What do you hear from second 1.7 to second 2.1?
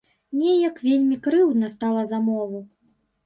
стала